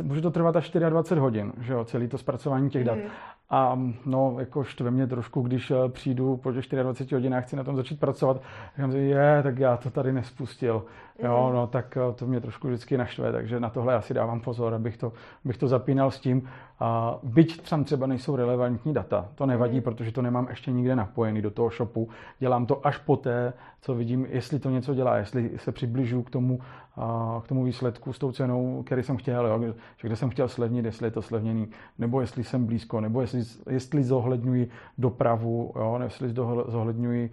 uh, 0.00 0.06
může 0.06 0.20
to 0.20 0.30
trvat 0.30 0.56
až 0.56 0.70
24 0.70 1.20
hodin, 1.20 1.52
že 1.60 1.72
jo, 1.72 1.84
celý 1.84 2.08
to 2.08 2.18
zpracování 2.18 2.70
těch 2.70 2.84
dat. 2.84 2.96
Mm. 2.98 3.04
A 3.50 3.78
no, 4.06 4.36
jako 4.38 4.64
štve 4.64 4.90
mě 4.90 5.06
trošku, 5.06 5.42
když 5.42 5.70
eh, 5.70 5.88
přijdu 5.88 6.36
po 6.36 6.52
těch 6.52 6.64
24 6.82 7.14
hodinách, 7.14 7.44
chci 7.44 7.56
na 7.56 7.64
tom 7.64 7.76
začít 7.76 8.00
pracovat, 8.00 8.42
říkám 8.76 8.92
si, 8.92 8.98
je, 8.98 9.42
tak 9.42 9.58
já 9.58 9.76
to 9.76 9.90
tady 9.90 10.12
nespustil. 10.12 10.84
Jo, 11.18 11.44
mhm. 11.46 11.54
no, 11.54 11.66
tak 11.66 11.96
eh, 11.96 12.12
to 12.14 12.26
mě 12.26 12.40
trošku 12.40 12.68
vždycky 12.68 12.96
naštve, 12.96 13.32
takže 13.32 13.60
na 13.60 13.70
tohle 13.70 13.94
asi 13.94 14.14
dávám 14.14 14.40
pozor, 14.40 14.74
abych 14.74 14.96
to, 14.96 15.12
abych 15.44 15.58
to 15.58 15.68
zapínal 15.68 16.10
s 16.10 16.20
tím. 16.20 16.48
A 16.84 17.18
byť 17.22 17.68
tam 17.68 17.84
třeba 17.84 18.06
nejsou 18.06 18.36
relevantní 18.36 18.94
data, 18.94 19.28
to 19.34 19.46
nevadí, 19.46 19.76
mm. 19.76 19.82
protože 19.82 20.12
to 20.12 20.22
nemám 20.22 20.46
ještě 20.50 20.72
nikde 20.72 20.96
napojený 20.96 21.42
do 21.42 21.50
toho 21.50 21.70
shopu. 21.70 22.08
Dělám 22.38 22.66
to 22.66 22.86
až 22.86 22.98
poté, 22.98 23.52
co 23.80 23.94
vidím, 23.94 24.26
jestli 24.30 24.58
to 24.58 24.70
něco 24.70 24.94
dělá, 24.94 25.16
jestli 25.16 25.50
se 25.56 25.72
přibližu 25.72 26.22
k 26.22 26.30
tomu, 26.30 26.60
a, 26.96 27.40
k 27.44 27.48
tomu 27.48 27.64
výsledku 27.64 28.12
s 28.12 28.18
tou 28.18 28.32
cenou, 28.32 28.82
který 28.86 29.02
jsem 29.02 29.16
chtěl, 29.16 29.46
jo, 29.46 29.74
že 29.96 30.08
kde 30.08 30.16
jsem 30.16 30.30
chtěl 30.30 30.48
slevnit, 30.48 30.84
jestli 30.84 31.06
je 31.06 31.10
to 31.10 31.22
slevněný, 31.22 31.68
nebo 31.98 32.20
jestli 32.20 32.44
jsem 32.44 32.66
blízko, 32.66 33.00
nebo 33.00 33.20
jestli, 33.20 33.42
jestli 33.70 34.04
zohledňuji 34.04 34.68
dopravu, 34.98 35.72
jo, 35.76 36.00
jestli 36.02 36.34
zohledňuji 36.68 37.30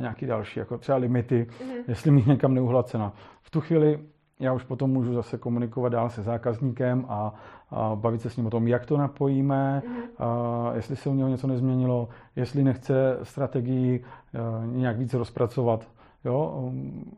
nějaký 0.00 0.26
další, 0.26 0.60
jako 0.60 0.78
třeba 0.78 0.98
limity, 0.98 1.46
mm. 1.64 1.70
jestli 1.88 2.10
mi 2.10 2.24
někam 2.26 2.54
neuhla 2.54 2.82
cena. 2.82 3.12
V 3.42 3.50
tu 3.50 3.60
chvíli 3.60 3.98
já 4.40 4.52
už 4.52 4.64
potom 4.64 4.90
můžu 4.90 5.14
zase 5.14 5.38
komunikovat 5.38 5.88
dál 5.88 6.10
se 6.10 6.22
zákazníkem 6.22 7.06
a, 7.08 7.34
a 7.70 7.96
bavit 7.96 8.20
se 8.20 8.30
s 8.30 8.36
ním 8.36 8.46
o 8.46 8.50
tom, 8.50 8.68
jak 8.68 8.86
to 8.86 8.96
napojíme, 8.96 9.82
mm-hmm. 9.84 10.24
a 10.24 10.74
jestli 10.74 10.96
se 10.96 11.08
u 11.08 11.14
něho 11.14 11.28
něco 11.28 11.46
nezměnilo, 11.46 12.08
jestli 12.36 12.64
nechce 12.64 13.18
strategii 13.22 14.04
e, 14.34 14.66
nějak 14.66 14.98
víc 14.98 15.14
rozpracovat. 15.14 15.88
Jo? 16.24 16.54
Um, 16.56 17.16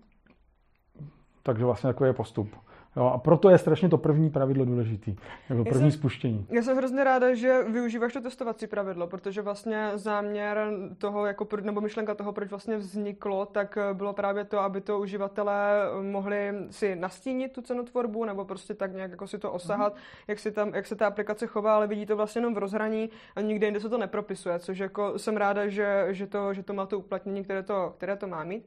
takže 1.42 1.64
vlastně 1.64 1.88
takový 1.88 2.08
je 2.08 2.14
postup. 2.14 2.48
Jo, 2.96 3.04
a 3.04 3.18
proto 3.18 3.50
je 3.50 3.58
strašně 3.58 3.88
to 3.88 3.98
první 3.98 4.30
pravidlo 4.30 4.64
důležitý, 4.64 5.16
jako 5.50 5.64
první 5.64 5.84
já 5.84 5.90
jsem, 5.90 5.98
spuštění. 5.98 6.46
Já 6.50 6.62
jsem 6.62 6.76
hrozně 6.76 7.04
ráda, 7.04 7.34
že 7.34 7.62
využíváš 7.62 8.12
to 8.12 8.20
testovací 8.20 8.66
pravidlo, 8.66 9.06
protože 9.06 9.42
vlastně 9.42 9.90
záměr 9.94 10.72
toho, 10.98 11.26
jako, 11.26 11.48
nebo 11.62 11.80
myšlenka 11.80 12.14
toho, 12.14 12.32
proč 12.32 12.50
vlastně 12.50 12.76
vzniklo, 12.76 13.46
tak 13.46 13.78
bylo 13.92 14.12
právě 14.12 14.44
to, 14.44 14.60
aby 14.60 14.80
to 14.80 14.98
uživatelé 14.98 15.80
mohli 16.02 16.52
si 16.70 16.96
nastínit 16.96 17.52
tu 17.52 17.62
cenotvorbu, 17.62 18.24
nebo 18.24 18.44
prostě 18.44 18.74
tak 18.74 18.92
nějak 18.92 19.10
jako 19.10 19.26
si 19.26 19.38
to 19.38 19.52
osahat, 19.52 19.94
mm-hmm. 19.94 20.24
jak, 20.28 20.38
si 20.38 20.52
tam, 20.52 20.74
jak 20.74 20.86
se 20.86 20.96
ta 20.96 21.06
aplikace 21.06 21.46
chová, 21.46 21.74
ale 21.74 21.86
vidí 21.86 22.06
to 22.06 22.16
vlastně 22.16 22.38
jenom 22.38 22.54
v 22.54 22.58
rozhraní 22.58 23.10
a 23.36 23.40
nikde 23.40 23.66
jinde 23.66 23.80
se 23.80 23.88
to 23.88 23.98
nepropisuje, 23.98 24.58
což 24.58 24.78
jako 24.78 25.18
jsem 25.18 25.36
ráda, 25.36 25.68
že, 25.68 26.06
že, 26.10 26.26
to, 26.26 26.54
že 26.54 26.62
to 26.62 26.72
má 26.72 26.86
to 26.86 26.98
uplatnění, 26.98 27.44
které 27.44 27.62
to, 27.62 27.94
které 27.96 28.16
to 28.16 28.26
má 28.26 28.44
mít. 28.44 28.66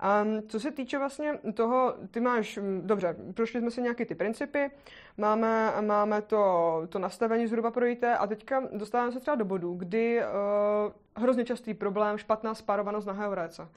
A 0.00 0.24
co 0.48 0.60
se 0.60 0.70
týče 0.70 0.98
vlastně 0.98 1.38
toho, 1.54 1.94
ty 2.10 2.20
máš, 2.20 2.58
dobře, 2.80 3.16
prošli 3.34 3.60
jsme 3.60 3.70
si 3.70 3.82
nějaké 3.82 4.06
ty 4.06 4.14
principy, 4.14 4.70
máme, 5.16 5.72
máme 5.80 6.22
to, 6.22 6.82
to 6.88 6.98
nastavení 6.98 7.46
zhruba 7.46 7.70
projité 7.70 8.16
a 8.16 8.26
teďka 8.26 8.62
dostáváme 8.72 9.12
se 9.12 9.20
třeba 9.20 9.34
do 9.34 9.44
bodu, 9.44 9.74
kdy 9.74 10.20
uh, 10.20 11.22
hrozně 11.22 11.44
častý 11.44 11.74
problém, 11.74 12.18
špatná 12.18 12.54
spárovanost 12.54 13.06
na 13.06 13.12
heuréce. 13.12 13.68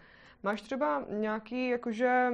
Máš 0.44 0.62
třeba 0.62 1.04
nějaký, 1.10 1.70
jakože, 1.70 2.32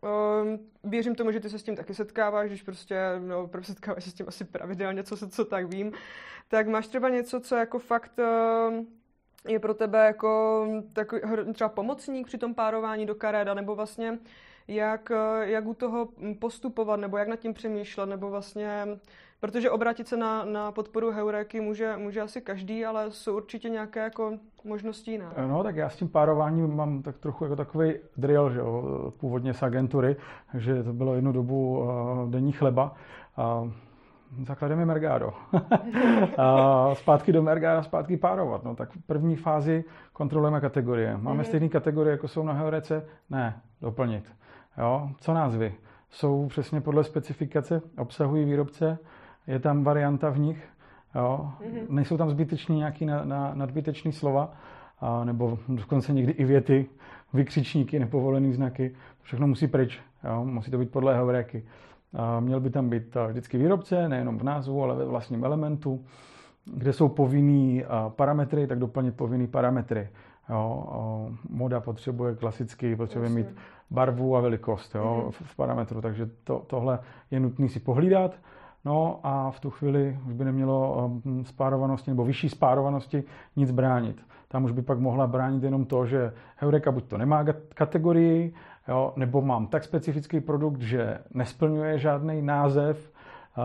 uh, 0.00 0.90
věřím 0.90 1.14
tomu, 1.14 1.32
že 1.32 1.40
ty 1.40 1.50
se 1.50 1.58
s 1.58 1.62
tím 1.62 1.76
taky 1.76 1.94
setkáváš, 1.94 2.48
když 2.48 2.62
prostě, 2.62 3.00
no, 3.18 3.50
setkáváš 3.62 4.04
se 4.04 4.10
s 4.10 4.14
tím 4.14 4.28
asi 4.28 4.44
pravidelně, 4.44 5.02
co 5.02 5.28
co 5.28 5.44
tak 5.44 5.66
vím, 5.66 5.92
tak 6.48 6.68
máš 6.68 6.86
třeba 6.86 7.08
něco, 7.08 7.40
co 7.40 7.56
jako 7.56 7.78
fakt 7.78 8.18
uh, 8.18 8.84
je 9.48 9.58
pro 9.58 9.74
tebe 9.74 10.06
jako 10.06 10.66
takový 10.92 11.22
třeba 11.54 11.68
pomocník 11.68 12.26
při 12.26 12.38
tom 12.38 12.54
párování 12.54 13.06
do 13.06 13.14
karéda, 13.14 13.54
nebo 13.54 13.74
vlastně 13.74 14.18
jak, 14.68 15.12
jak 15.40 15.66
u 15.66 15.74
toho 15.74 16.08
postupovat, 16.38 17.00
nebo 17.00 17.16
jak 17.16 17.28
nad 17.28 17.36
tím 17.36 17.54
přemýšlet, 17.54 18.06
nebo 18.06 18.30
vlastně, 18.30 18.86
protože 19.40 19.70
obrátit 19.70 20.08
se 20.08 20.16
na, 20.16 20.44
na 20.44 20.72
podporu 20.72 21.10
heuréky 21.10 21.60
může, 21.60 21.96
může 21.96 22.20
asi 22.20 22.40
každý, 22.40 22.84
ale 22.84 23.10
jsou 23.10 23.36
určitě 23.36 23.68
nějaké 23.68 24.00
jako 24.00 24.32
možnosti 24.64 25.10
jiné. 25.10 25.26
No, 25.48 25.62
tak 25.62 25.76
já 25.76 25.88
s 25.88 25.96
tím 25.96 26.08
párováním 26.08 26.76
mám 26.76 27.02
tak 27.02 27.18
trochu 27.18 27.44
jako 27.44 27.56
takový 27.56 27.94
drill, 28.16 28.50
že 28.50 28.58
jo, 28.58 29.12
původně 29.20 29.54
z 29.54 29.62
agentury, 29.62 30.16
takže 30.52 30.82
to 30.82 30.92
bylo 30.92 31.14
jednu 31.14 31.32
dobu 31.32 31.78
uh, 31.78 32.30
denní 32.30 32.52
chleba. 32.52 32.94
Uh, 34.38 34.44
zaklademe 34.44 34.84
Mergado. 34.84 35.32
a 36.38 36.94
zpátky 36.94 37.32
do 37.32 37.42
Mergada, 37.42 37.82
zpátky 37.82 38.16
párovat. 38.16 38.64
No, 38.64 38.76
tak 38.76 38.90
v 38.92 39.06
první 39.06 39.36
fázi 39.36 39.84
kontrolujeme 40.12 40.60
kategorie. 40.60 41.16
Máme 41.16 41.42
mm-hmm. 41.42 41.46
stejné 41.46 41.68
kategorie, 41.68 42.10
jako 42.10 42.28
jsou 42.28 42.42
na 42.42 42.52
Heurece? 42.52 43.04
Ne, 43.30 43.60
doplnit. 43.80 44.32
Jo? 44.78 45.10
Co 45.20 45.34
názvy? 45.34 45.74
Jsou 46.10 46.46
přesně 46.46 46.80
podle 46.80 47.04
specifikace, 47.04 47.82
obsahují 47.98 48.44
výrobce, 48.44 48.98
je 49.46 49.58
tam 49.58 49.84
varianta 49.84 50.30
v 50.30 50.38
nich, 50.38 50.68
jo? 51.14 51.50
Mm-hmm. 51.60 51.86
nejsou 51.88 52.16
tam 52.16 52.30
zbytečný 52.30 52.76
nějaký 52.76 53.06
na, 53.06 53.24
na, 53.24 53.54
nadbytečný 53.54 54.12
slova, 54.12 54.52
a, 55.00 55.24
nebo 55.24 55.58
dokonce 55.68 56.12
někdy 56.12 56.32
i 56.32 56.44
věty, 56.44 56.86
vykřičníky, 57.32 57.98
nepovolené 57.98 58.52
znaky, 58.52 58.94
všechno 59.22 59.46
musí 59.46 59.66
pryč, 59.66 60.00
jo? 60.24 60.44
musí 60.44 60.70
to 60.70 60.78
být 60.78 60.90
podle 60.90 61.16
heuréky. 61.16 61.64
Měl 62.40 62.60
by 62.60 62.70
tam 62.70 62.88
být 62.88 63.16
vždycky 63.28 63.58
výrobce, 63.58 64.08
nejenom 64.08 64.38
v 64.38 64.42
názvu, 64.42 64.82
ale 64.82 64.94
ve 64.94 65.04
vlastním 65.04 65.44
elementu. 65.44 66.04
Kde 66.64 66.92
jsou 66.92 67.08
povinný 67.08 67.84
parametry, 68.08 68.66
tak 68.66 68.78
doplnit 68.78 69.16
povinný 69.16 69.46
parametry. 69.46 70.08
Jo, 70.50 71.30
moda 71.50 71.80
potřebuje 71.80 72.34
klasicky, 72.34 72.96
potřebuje 72.96 73.26
Jasně. 73.30 73.42
mít 73.42 73.56
barvu 73.90 74.36
a 74.36 74.40
velikost 74.40 74.94
jo, 74.94 75.24
mm-hmm. 75.26 75.44
v 75.44 75.56
parametru, 75.56 76.00
takže 76.00 76.30
to, 76.44 76.64
tohle 76.66 76.98
je 77.30 77.40
nutné 77.40 77.68
si 77.68 77.80
pohlídat. 77.80 78.34
No 78.84 79.20
a 79.22 79.50
v 79.50 79.60
tu 79.60 79.70
chvíli 79.70 80.18
už 80.26 80.32
by 80.32 80.44
nemělo 80.44 81.10
spárovanosti 81.42 82.10
nebo 82.10 82.24
vyšší 82.24 82.48
spárovanosti 82.48 83.24
nic 83.56 83.70
bránit. 83.70 84.26
Tam 84.48 84.64
už 84.64 84.72
by 84.72 84.82
pak 84.82 84.98
mohla 84.98 85.26
bránit 85.26 85.62
jenom 85.62 85.84
to, 85.84 86.06
že 86.06 86.32
Heureka 86.56 86.92
buď 86.92 87.04
to 87.04 87.18
nemá 87.18 87.44
kategorii, 87.74 88.54
jo, 88.88 89.12
nebo 89.16 89.42
mám 89.42 89.66
tak 89.66 89.84
specifický 89.84 90.40
produkt, 90.40 90.80
že 90.80 91.18
nesplňuje 91.34 91.98
žádný 91.98 92.42
název, 92.42 93.12
a, 93.56 93.62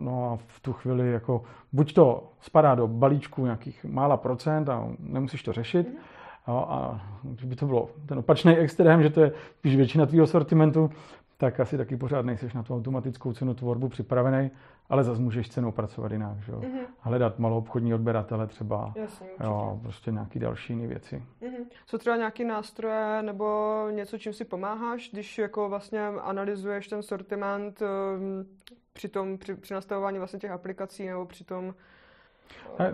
no 0.00 0.32
a 0.32 0.36
v 0.36 0.60
tu 0.60 0.72
chvíli 0.72 1.12
jako 1.12 1.42
buď 1.72 1.94
to 1.94 2.32
spadá 2.40 2.74
do 2.74 2.88
balíčku 2.88 3.44
nějakých 3.44 3.84
mála 3.84 4.16
procent 4.16 4.68
a 4.68 4.88
nemusíš 4.98 5.42
to 5.42 5.52
řešit, 5.52 5.88
mm-hmm. 5.88 6.18
Jo, 6.48 6.66
a 6.68 7.00
kdyby 7.22 7.56
to 7.56 7.66
bylo 7.66 7.88
ten 8.06 8.18
opačný 8.18 8.56
extrém, 8.56 9.02
že 9.02 9.10
to 9.10 9.20
je 9.20 9.32
spíš 9.58 9.76
většina 9.76 10.06
tvýho 10.06 10.26
sortimentu, 10.26 10.90
tak 11.40 11.60
asi 11.60 11.76
taky 11.76 11.96
pořád 11.96 12.24
nejseš 12.24 12.54
na 12.54 12.62
tu 12.62 12.74
automatickou 12.74 13.32
cenu 13.32 13.54
tvorbu 13.54 13.88
připravený, 13.88 14.50
ale 14.88 15.04
zase 15.04 15.22
můžeš 15.22 15.48
cenou 15.48 15.72
pracovat 15.72 16.12
jinak. 16.12 16.38
Že? 16.38 16.52
Mm-hmm. 16.52 16.86
Hledat 17.00 17.38
malou 17.38 17.58
obchodní 17.58 17.94
odběratele 17.94 18.46
třeba, 18.46 18.92
Jasně, 18.96 19.28
jo, 19.44 19.78
prostě 19.82 20.10
nějaký 20.10 20.38
další 20.38 20.72
jiné 20.72 20.86
věci. 20.86 21.22
Mm-hmm. 21.42 21.64
Jsou 21.86 21.98
třeba 21.98 22.16
nějaké 22.16 22.44
nástroje 22.44 23.22
nebo 23.22 23.86
něco, 23.90 24.18
čím 24.18 24.32
si 24.32 24.44
pomáháš, 24.44 25.10
když 25.12 25.38
jako 25.38 25.68
vlastně 25.68 26.06
analyzuješ 26.06 26.88
ten 26.88 27.02
sortiment 27.02 27.82
um, 27.82 28.46
při, 28.92 29.08
tom, 29.08 29.38
při, 29.38 29.54
při 29.54 29.74
nastavování 29.74 30.18
vlastně 30.18 30.38
těch 30.38 30.50
aplikací 30.50 31.06
nebo 31.06 31.26
při 31.26 31.44
tom 31.44 31.74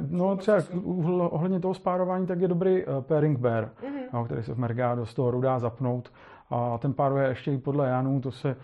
No 0.09 0.37
třeba 0.37 0.59
ohledně 1.19 1.61
toho 1.61 1.75
spárování, 1.75 2.27
tak 2.27 2.41
je 2.41 2.49
dobrý 2.49 2.87
uh, 2.87 3.01
pairing 3.01 3.39
bear, 3.39 3.65
mm-hmm. 3.65 4.09
no, 4.13 4.25
který 4.25 4.43
se 4.43 4.55
v 4.55 4.59
Mergado 4.59 5.07
z 5.07 5.15
toho 5.15 5.41
dá 5.41 5.59
zapnout 5.59 6.13
a 6.51 6.79
ten 6.79 6.93
páruje 6.93 7.29
ještě 7.29 7.53
i 7.53 7.59
podle 7.59 7.89
Janů, 7.89 8.21
to 8.21 8.31
se 8.31 8.57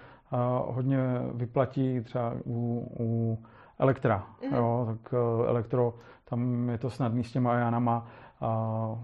hodně 0.67 0.99
vyplatí 1.35 2.01
třeba 2.01 2.33
u, 2.45 2.89
u 3.01 3.39
Elektra. 3.79 4.27
Mm-hmm. 4.43 4.57
Jo, 4.57 4.87
tak 4.87 5.13
uh, 5.13 5.49
Elektro, 5.49 5.95
tam 6.25 6.69
je 6.69 6.79
to 6.79 6.91
snadný 6.91 7.25
s 7.25 7.33
těma 7.33 7.55
Janama. 7.55 8.07
A 8.41 8.99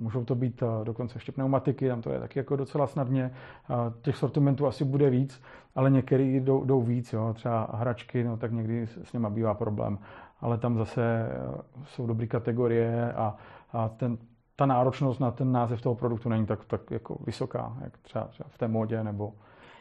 můžou 0.00 0.24
to 0.24 0.34
být 0.34 0.62
dokonce 0.84 1.16
ještě 1.16 1.32
pneumatiky, 1.32 1.88
tam 1.88 2.02
to 2.02 2.12
je 2.12 2.20
taky 2.20 2.38
jako 2.38 2.56
docela 2.56 2.86
snadně. 2.86 3.30
A 3.68 3.92
těch 4.02 4.16
sortimentů 4.16 4.66
asi 4.66 4.84
bude 4.84 5.10
víc, 5.10 5.42
ale 5.74 5.90
některý 5.90 6.40
jdou, 6.40 6.64
jdou 6.64 6.82
víc, 6.82 7.12
jo. 7.12 7.34
třeba 7.34 7.70
hračky, 7.72 8.24
no 8.24 8.36
tak 8.36 8.52
někdy 8.52 8.86
s 8.86 9.12
nima 9.12 9.30
bývá 9.30 9.54
problém. 9.54 9.98
Ale 10.40 10.58
tam 10.58 10.78
zase 10.78 11.28
jsou 11.84 12.06
dobré 12.06 12.26
kategorie 12.26 13.12
a, 13.12 13.36
a 13.72 13.88
ten, 13.88 14.18
ta 14.56 14.66
náročnost 14.66 15.20
na 15.20 15.30
ten 15.30 15.52
název 15.52 15.82
toho 15.82 15.94
produktu 15.94 16.28
není 16.28 16.46
tak, 16.46 16.64
tak 16.64 16.90
jako 16.90 17.18
vysoká, 17.26 17.76
jak 17.84 17.98
třeba, 17.98 18.24
třeba 18.24 18.48
v 18.48 18.58
té 18.58 18.68
modě 18.68 19.04
nebo, 19.04 19.32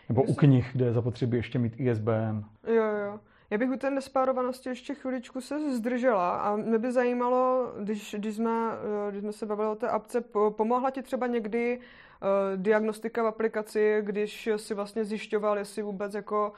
nebo 0.09 0.23
u 0.23 0.33
knih, 0.33 0.69
kde 0.73 0.85
je 0.85 0.93
zapotřebí 0.93 1.37
ještě 1.37 1.59
mít 1.59 1.73
ISBN. 1.77 2.43
Jo, 2.67 2.83
jo. 2.83 3.19
Já 3.49 3.57
bych 3.57 3.69
u 3.69 3.77
té 3.77 3.91
nespárovanosti 3.91 4.69
ještě 4.69 4.93
chviličku 4.93 5.41
se 5.41 5.75
zdržela 5.75 6.37
a 6.37 6.55
mě 6.55 6.77
by 6.77 6.91
zajímalo, 6.91 7.73
když, 7.79 8.15
když, 8.17 8.35
jsme, 8.35 8.71
eh, 9.07 9.11
když 9.11 9.21
jsme 9.21 9.31
se 9.31 9.45
bavili 9.45 9.69
o 9.69 9.75
té 9.75 9.89
apce, 9.89 10.23
pomohla 10.49 10.91
ti 10.91 11.01
třeba 11.01 11.27
někdy 11.27 11.77
uh, 11.77 12.61
diagnostika 12.61 13.23
v 13.23 13.27
aplikaci, 13.27 13.97
když 14.01 14.49
si 14.55 14.73
vlastně 14.73 15.05
zjišťoval, 15.05 15.57
jestli 15.57 15.81
vůbec 15.81 16.13
jako 16.13 16.53
Eh, 16.53 16.55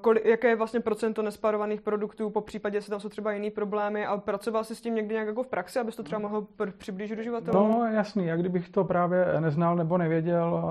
kolik, 0.00 0.24
jaké 0.24 0.48
je 0.48 0.56
vlastně 0.56 0.80
procento 0.80 1.22
nespárovaných 1.22 1.80
produktů, 1.80 2.30
po 2.30 2.40
případě, 2.40 2.76
jestli 2.76 2.90
tam 2.90 3.00
jsou 3.00 3.08
třeba 3.08 3.32
jiné 3.32 3.50
problémy 3.50 4.06
a 4.06 4.16
pracoval 4.16 4.64
jsi 4.64 4.74
s 4.74 4.80
tím 4.80 4.94
někdy 4.94 5.12
nějak 5.14 5.26
jako 5.26 5.42
v 5.42 5.46
praxi, 5.46 5.78
abys 5.78 5.96
to 5.96 6.02
třeba 6.02 6.18
mohl 6.18 6.46
přiblížit 6.78 7.18
uživatelům? 7.18 7.70
No 7.70 7.84
jasný, 7.84 8.26
jak 8.26 8.40
kdybych 8.40 8.68
to 8.68 8.84
právě 8.84 9.26
neznal 9.40 9.76
nebo 9.76 9.98
nevěděl 9.98 10.62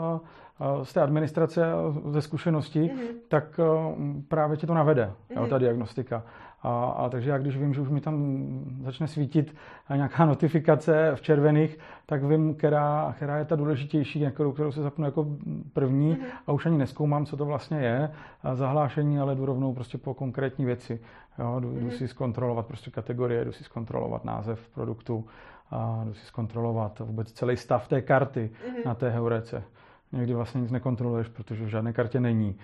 eh, 0.81 0.85
z 0.85 0.93
té 0.93 1.01
administrace, 1.01 1.65
ze 2.09 2.21
zkušeností, 2.21 2.79
mm-hmm. 2.79 3.15
tak 3.27 3.59
eh, 3.59 4.23
právě 4.27 4.57
tě 4.57 4.67
to 4.67 4.73
navede, 4.73 5.05
mm-hmm. 5.05 5.41
jo, 5.41 5.47
ta 5.47 5.57
diagnostika. 5.57 6.23
A, 6.61 6.85
a 6.85 7.09
takže 7.09 7.29
já 7.29 7.37
když 7.37 7.57
vím, 7.57 7.73
že 7.73 7.81
už 7.81 7.89
mi 7.89 8.01
tam 8.01 8.45
začne 8.83 9.07
svítit 9.07 9.55
nějaká 9.95 10.25
notifikace 10.25 11.11
v 11.15 11.21
červených, 11.21 11.79
tak 12.05 12.23
vím, 12.23 12.55
která, 12.55 13.13
která 13.17 13.37
je 13.37 13.45
ta 13.45 13.55
důležitější, 13.55 14.25
kterou, 14.33 14.51
kterou 14.51 14.71
se 14.71 14.81
zapnu 14.81 15.05
jako 15.05 15.27
první 15.73 16.15
mm-hmm. 16.15 16.25
a 16.47 16.51
už 16.51 16.65
ani 16.65 16.77
neskoumám, 16.77 17.25
co 17.25 17.37
to 17.37 17.45
vlastně 17.45 17.79
je. 17.79 18.11
A 18.43 18.55
zahlášení, 18.55 19.19
ale 19.19 19.35
jdu 19.35 19.45
rovnou 19.45 19.73
prostě 19.73 19.97
po 19.97 20.13
konkrétní 20.13 20.65
věci. 20.65 21.01
Jo, 21.39 21.59
jdu, 21.59 21.71
mm-hmm. 21.71 21.79
jdu 21.79 21.91
si 21.91 22.07
zkontrolovat 22.07 22.65
prostě 22.65 22.91
kategorie, 22.91 23.45
jdu 23.45 23.51
si 23.51 23.63
zkontrolovat 23.63 24.25
název 24.25 24.69
produktu 24.69 25.25
a 25.71 26.01
jdu 26.05 26.13
si 26.13 26.25
zkontrolovat 26.25 26.99
vůbec 26.99 27.31
celý 27.31 27.57
stav 27.57 27.87
té 27.87 28.01
karty 28.01 28.51
mm-hmm. 28.53 28.85
na 28.85 28.95
té 28.95 29.09
heurece 29.09 29.63
někdy 30.11 30.33
vlastně 30.33 30.61
nic 30.61 30.71
nekontroluješ, 30.71 31.27
protože 31.27 31.65
v 31.65 31.67
žádné 31.67 31.93
kartě 31.93 32.19
není. 32.19 32.59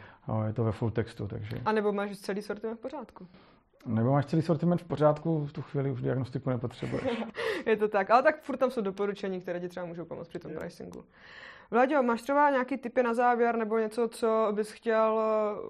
Je 0.48 0.54
to 0.54 0.64
ve 0.64 0.72
full 0.72 0.92
textu, 0.92 1.28
takže... 1.28 1.62
A 1.66 1.72
nebo 1.72 1.92
máš 1.92 2.18
celý 2.18 2.42
sortiment 2.42 2.80
v 2.80 2.82
pořádku? 2.82 3.28
Nebo 3.86 4.12
máš 4.12 4.26
celý 4.26 4.42
sortiment 4.42 4.82
v 4.82 4.86
pořádku, 4.86 5.46
v 5.46 5.54
tu 5.54 5.62
chvíli 5.62 5.92
už 5.92 6.02
diagnostiku 6.02 6.50
nepotřebuješ. 6.50 7.24
je 7.66 7.78
to 7.78 7.88
tak, 7.88 8.10
ale 8.10 8.24
tak 8.24 8.42
furt 8.42 8.58
tam 8.58 8.72
jsou 8.72 8.82
doporučení, 8.82 9.42
které 9.42 9.60
ti 9.60 9.70
třeba 9.70 9.86
můžou 9.86 10.06
pomoct 10.06 10.28
při 10.28 10.40
tom 10.40 10.52
pricingu. 10.60 11.04
Vlaďo, 11.72 12.04
máš 12.04 12.22
třeba 12.22 12.50
nějaký 12.50 12.78
typy 12.78 13.04
na 13.04 13.14
závěr 13.14 13.56
nebo 13.56 13.78
něco, 13.78 14.08
co 14.08 14.52
bys 14.52 14.72
chtěl 14.72 15.20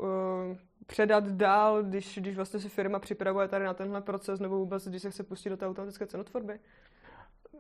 uh, 0.02 0.58
předat 0.86 1.28
dál, 1.28 1.84
když, 1.84 2.20
když 2.22 2.36
vlastně 2.36 2.60
si 2.60 2.70
firma 2.70 3.00
připravuje 3.00 3.48
tady 3.48 3.66
na 3.66 3.74
tenhle 3.74 4.02
proces, 4.02 4.40
nebo 4.40 4.58
vůbec, 4.58 4.88
když 4.88 5.02
se 5.02 5.12
chce 5.12 5.24
pustit 5.24 5.50
do 5.50 5.58
té 5.58 5.68
automatické 5.68 6.08
cenotvorby? 6.08 6.60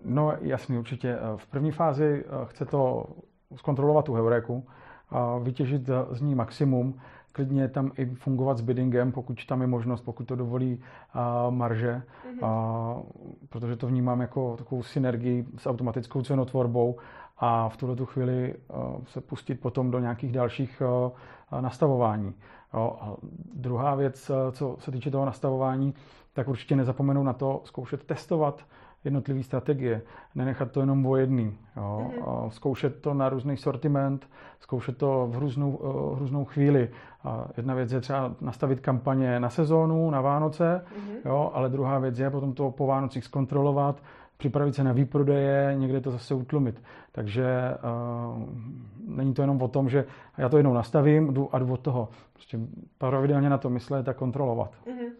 No 0.05 0.37
jasně, 0.41 0.79
určitě. 0.79 1.17
V 1.35 1.47
první 1.47 1.71
fázi 1.71 2.25
eh, 2.25 2.45
chce 2.45 2.65
to 2.65 3.05
zkontrolovat 3.55 4.05
tu 4.05 4.13
heuréku, 4.13 4.67
a 5.09 5.37
vytěžit 5.37 5.89
z 6.11 6.21
ní 6.21 6.35
maximum, 6.35 7.01
klidně 7.33 7.67
tam 7.67 7.91
i 7.97 8.05
fungovat 8.05 8.57
s 8.57 8.61
biddingem, 8.61 9.11
pokud 9.11 9.45
tam 9.45 9.61
je 9.61 9.67
možnost, 9.67 10.01
pokud 10.01 10.23
to 10.23 10.35
dovolí 10.35 10.79
uh, 11.15 11.53
marže, 11.53 12.01
mm-hmm. 12.41 12.95
uh, 12.97 13.03
protože 13.49 13.75
to 13.75 13.87
vnímám 13.87 14.21
jako 14.21 14.55
takovou 14.57 14.83
synergii 14.83 15.45
s 15.57 15.67
automatickou 15.67 16.21
cenotvorbou 16.21 16.97
a 17.37 17.69
v 17.69 17.77
tuto 17.77 18.05
chvíli 18.05 18.55
uh, 18.67 19.03
se 19.05 19.21
pustit 19.21 19.55
potom 19.55 19.91
do 19.91 19.99
nějakých 19.99 20.31
dalších 20.31 20.81
uh, 21.51 21.61
nastavování. 21.61 22.33
Jo. 22.73 22.97
A 23.01 23.13
druhá 23.55 23.95
věc, 23.95 24.31
co 24.51 24.75
se 24.79 24.91
týče 24.91 25.11
toho 25.11 25.25
nastavování, 25.25 25.93
tak 26.33 26.47
určitě 26.47 26.75
nezapomenout 26.75 27.23
na 27.23 27.33
to 27.33 27.61
zkoušet 27.63 28.03
testovat 28.03 28.65
jednotlivé 29.03 29.43
strategie, 29.43 30.01
nenechat 30.35 30.71
to 30.71 30.79
jenom 30.79 31.05
o 31.05 31.15
jedný. 31.15 31.57
Jo. 31.77 32.11
Mm-hmm. 32.11 32.49
Zkoušet 32.49 33.01
to 33.01 33.13
na 33.13 33.29
různý 33.29 33.57
sortiment, 33.57 34.29
zkoušet 34.59 34.97
to 34.97 35.27
v 35.31 35.37
různou, 35.37 35.79
v 36.15 36.19
různou 36.19 36.45
chvíli. 36.45 36.89
A 37.23 37.47
jedna 37.57 37.73
věc 37.73 37.91
je 37.91 38.01
třeba 38.01 38.35
nastavit 38.41 38.79
kampaně 38.79 39.39
na 39.39 39.49
sezónu, 39.49 40.09
na 40.09 40.21
Vánoce, 40.21 40.81
mm-hmm. 40.85 41.29
jo, 41.29 41.51
ale 41.53 41.69
druhá 41.69 41.99
věc 41.99 42.19
je 42.19 42.29
potom 42.29 42.53
to 42.53 42.71
po 42.71 42.87
Vánocích 42.87 43.23
zkontrolovat, 43.23 44.03
připravit 44.37 44.75
se 44.75 44.83
na 44.83 44.91
výprodeje, 44.91 45.75
někde 45.77 46.01
to 46.01 46.11
zase 46.11 46.33
utlumit. 46.33 46.83
Takže 47.11 47.45
uh, 48.35 48.43
není 49.07 49.33
to 49.33 49.41
jenom 49.41 49.61
o 49.61 49.67
tom, 49.67 49.89
že 49.89 50.05
já 50.37 50.49
to 50.49 50.57
jednou 50.57 50.73
nastavím 50.73 51.33
jdu 51.33 51.55
a 51.55 51.59
jdu 51.59 51.73
od 51.73 51.79
toho. 51.79 52.09
Prostě 52.33 52.59
pravidelně 52.97 53.49
na 53.49 53.57
to 53.57 53.69
myslet 53.69 54.09
a 54.09 54.13
kontrolovat. 54.13 54.71
Mm-hmm. 54.85 55.11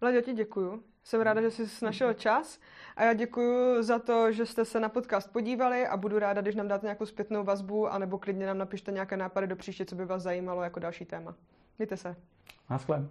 Vlaďo, 0.00 0.20
ti 0.20 0.32
děkuju. 0.32 0.82
Jsem 1.04 1.20
ráda, 1.20 1.40
že 1.40 1.50
jsi 1.50 1.84
našel 1.84 2.14
čas 2.14 2.60
a 2.96 3.04
já 3.04 3.12
děkuji 3.12 3.82
za 3.82 3.98
to, 3.98 4.32
že 4.32 4.46
jste 4.46 4.64
se 4.64 4.80
na 4.80 4.88
podcast 4.88 5.32
podívali 5.32 5.86
a 5.86 5.96
budu 5.96 6.18
ráda, 6.18 6.40
když 6.40 6.54
nám 6.54 6.68
dáte 6.68 6.86
nějakou 6.86 7.06
zpětnou 7.06 7.44
vazbu 7.44 7.88
anebo 7.88 8.18
klidně 8.18 8.46
nám 8.46 8.58
napište 8.58 8.92
nějaké 8.92 9.16
nápady 9.16 9.46
do 9.46 9.56
příště, 9.56 9.84
co 9.84 9.94
by 9.94 10.04
vás 10.04 10.22
zajímalo 10.22 10.62
jako 10.62 10.80
další 10.80 11.04
téma. 11.04 11.34
Mějte 11.78 11.96
se. 11.96 12.16
Naschle. 12.70 13.08